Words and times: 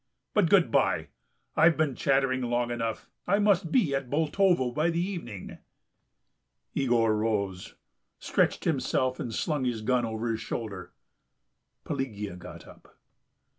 But 0.33 0.49
good 0.49 0.71
bye, 0.71 1.09
I've 1.55 1.77
been 1.77 1.93
chattering 1.93 2.41
long 2.41 2.71
enough.... 2.71 3.07
I 3.27 3.37
must 3.37 3.71
be 3.71 3.93
at 3.93 4.09
Boltovo 4.09 4.71
by 4.73 4.89
the 4.89 4.99
evening." 4.99 5.59
Yegor 6.73 7.15
rose, 7.15 7.75
stretched 8.17 8.63
himself, 8.63 9.19
and 9.19 9.31
slung 9.31 9.63
his 9.63 9.81
gun 9.83 10.03
over 10.03 10.31
his 10.31 10.41
shoulder; 10.41 10.91
Pelagea 11.85 12.35
got 12.35 12.65
up. 12.67 12.97